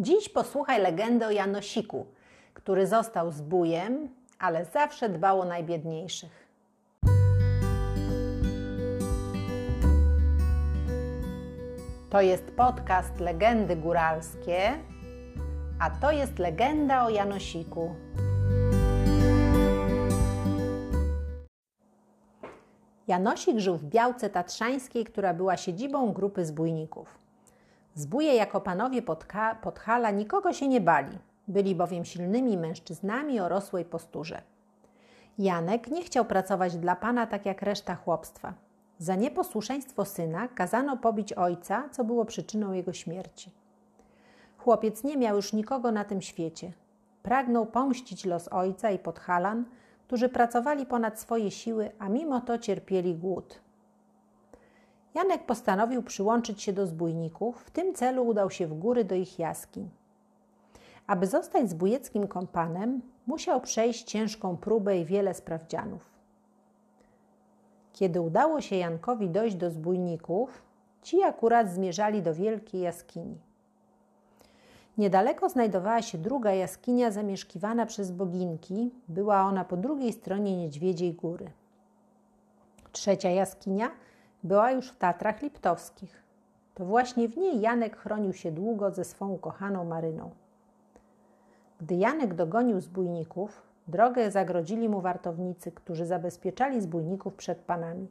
[0.00, 2.06] Dziś posłuchaj legendy o Janosiku,
[2.54, 6.48] który został zbójem, ale zawsze dbał o najbiedniejszych.
[12.10, 14.72] To jest podcast Legendy Góralskie,
[15.80, 17.94] a to jest legenda o Janosiku.
[23.08, 27.27] Janosik żył w Białce Tatrzańskiej, która była siedzibą grupy zbójników.
[27.98, 33.84] Zbóje jako panowie Podka Podhala nikogo się nie bali, byli bowiem silnymi mężczyznami o rosłej
[33.84, 34.42] posturze.
[35.38, 38.54] Janek nie chciał pracować dla pana tak jak reszta chłopstwa.
[38.98, 43.50] Za nieposłuszeństwo syna kazano pobić ojca, co było przyczyną jego śmierci.
[44.58, 46.72] Chłopiec nie miał już nikogo na tym świecie.
[47.22, 49.64] Pragnął pomścić los ojca i Podhalan,
[50.06, 53.60] którzy pracowali ponad swoje siły, a mimo to cierpieli głód.
[55.18, 59.38] Janek postanowił przyłączyć się do zbójników, w tym celu udał się w góry do ich
[59.38, 59.90] jaskiń.
[61.06, 66.10] Aby zostać zbójeckim kompanem, musiał przejść ciężką próbę i wiele sprawdzianów.
[67.92, 70.62] Kiedy udało się Jankowi dojść do zbójników,
[71.02, 73.38] ci akurat zmierzali do wielkiej jaskini.
[74.98, 78.90] Niedaleko znajdowała się druga jaskinia zamieszkiwana przez boginki.
[79.08, 81.50] Była ona po drugiej stronie Niedźwiedziej Góry.
[82.92, 83.90] Trzecia jaskinia
[84.42, 86.22] była już w Tatrach Liptowskich.
[86.74, 90.30] To właśnie w niej Janek chronił się długo ze swą ukochaną Maryną.
[91.80, 98.08] Gdy Janek dogonił zbójników, drogę zagrodzili mu wartownicy, którzy zabezpieczali zbójników przed panami.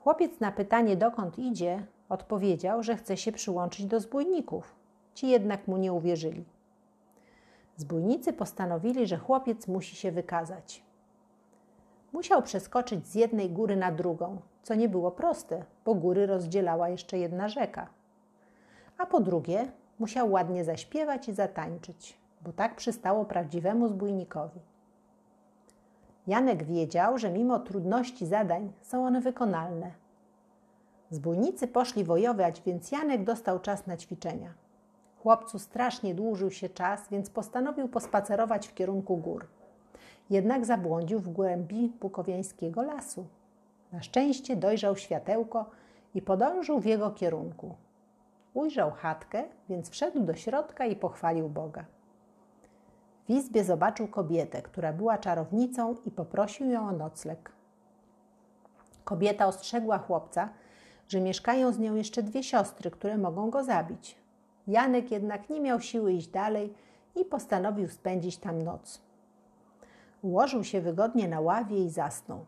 [0.00, 4.74] Chłopiec na pytanie, dokąd idzie, odpowiedział, że chce się przyłączyć do zbójników.
[5.14, 6.44] Ci jednak mu nie uwierzyli.
[7.76, 10.82] Zbójnicy postanowili, że chłopiec musi się wykazać.
[12.12, 17.18] Musiał przeskoczyć z jednej góry na drugą, co nie było proste, bo góry rozdzielała jeszcze
[17.18, 17.86] jedna rzeka.
[18.98, 24.60] A po drugie, musiał ładnie zaśpiewać i zatańczyć, bo tak przystało prawdziwemu zbójnikowi.
[26.26, 29.90] Janek wiedział, że mimo trudności zadań są one wykonalne.
[31.10, 34.54] Zbójnicy poszli wojować, więc Janek dostał czas na ćwiczenia.
[35.22, 39.46] Chłopcu strasznie dłużył się czas, więc postanowił pospacerować w kierunku gór.
[40.30, 43.26] Jednak zabłądził w głębi bukowiańskiego lasu.
[43.92, 45.70] Na szczęście dojrzał światełko
[46.14, 47.74] i podążył w jego kierunku.
[48.54, 51.84] Ujrzał chatkę, więc wszedł do środka i pochwalił Boga.
[53.26, 57.52] W izbie zobaczył kobietę, która była czarownicą i poprosił ją o nocleg.
[59.04, 60.48] Kobieta ostrzegła chłopca,
[61.08, 64.16] że mieszkają z nią jeszcze dwie siostry, które mogą go zabić.
[64.66, 66.74] Janek jednak nie miał siły iść dalej
[67.16, 69.09] i postanowił spędzić tam noc.
[70.22, 72.44] Ułożył się wygodnie na ławie i zasnął.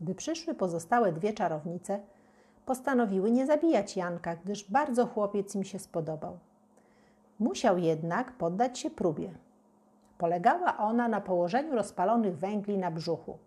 [0.00, 2.00] Gdy przyszły pozostałe dwie czarownice,
[2.66, 6.38] postanowiły nie zabijać Janka, gdyż bardzo chłopiec im się spodobał.
[7.38, 9.30] Musiał jednak poddać się próbie.
[10.18, 13.38] Polegała ona na położeniu rozpalonych węgli na brzuchu.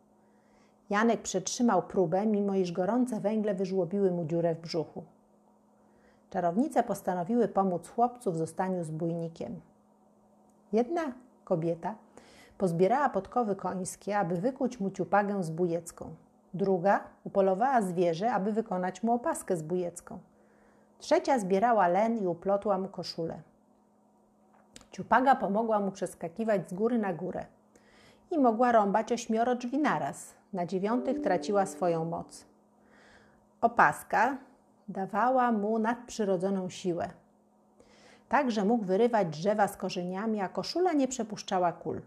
[0.90, 5.03] Janek przetrzymał próbę, mimo iż gorące węgle wyżłobiły mu dziurę w brzuchu.
[6.30, 9.62] Czarownice postanowiły pomóc chłopcu w zostaniu zbójnikiem.
[10.74, 11.02] Jedna
[11.44, 11.96] kobieta
[12.59, 16.16] pozbierała podkowy końskie, aby wykuć mu ciupagę zbójecką.
[16.53, 20.20] Druga upolowała zwierzę, aby wykonać mu opaskę zbójecką.
[21.00, 23.42] Trzecia zbierała len i uplotła mu koszulę.
[24.92, 27.46] Ciupaga pomogła mu przeskakiwać z góry na górę
[28.31, 30.34] i mogła rąbać ośmioro drzwi naraz.
[30.53, 32.46] Na dziewiątych traciła swoją moc.
[33.62, 34.38] Opaska
[34.88, 37.09] dawała mu nadprzyrodzoną siłę.
[38.30, 42.02] Także mógł wyrywać drzewa z korzeniami, a koszula nie przepuszczała kul.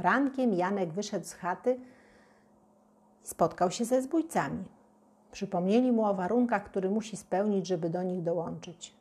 [0.00, 1.80] Rankiem Janek wyszedł z chaty
[3.24, 4.64] i spotkał się ze zbójcami.
[5.32, 8.94] Przypomnieli mu o warunkach, które musi spełnić, żeby do nich dołączyć.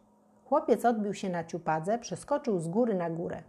[0.45, 3.43] Chłopiec odbił się na ciupadze, przeskoczył z góry na górę.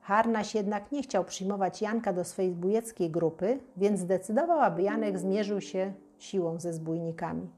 [0.00, 5.60] Harnaś jednak nie chciał przyjmować Janka do swojej zbójeckiej grupy, więc zdecydował, aby Janek zmierzył
[5.60, 7.48] się siłą ze zbójnikami.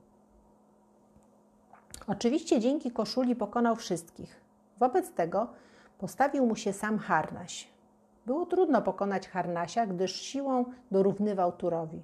[2.07, 4.41] Oczywiście dzięki koszuli pokonał wszystkich.
[4.79, 5.49] Wobec tego
[5.99, 7.69] postawił mu się sam Harnaś.
[8.27, 12.03] Było trudno pokonać Harnasia, gdyż siłą dorównywał Turowi.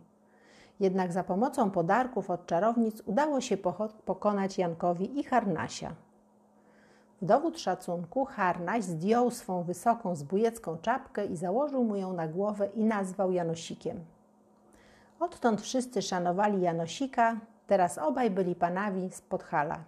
[0.80, 3.56] Jednak za pomocą podarków od czarownic udało się
[4.04, 5.94] pokonać Jankowi i Harnasia.
[7.22, 12.68] W dowód szacunku Harnaś zdjął swą wysoką zbójecką czapkę i założył mu ją na głowę
[12.74, 14.04] i nazwał Janosikiem.
[15.20, 17.36] Odtąd wszyscy szanowali Janosika,
[17.66, 19.78] teraz obaj byli panami z Podhala.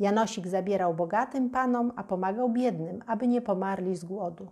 [0.00, 4.46] Janosik zabierał bogatym panom, a pomagał biednym, aby nie pomarli z głodu.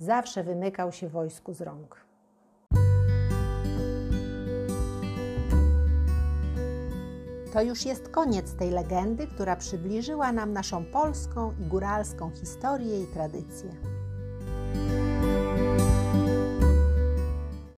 [0.00, 1.96] Zawsze wymykał się wojsku z rąk.
[7.52, 13.06] To już jest koniec tej legendy, która przybliżyła nam naszą polską i góralską historię i
[13.06, 13.89] tradycję.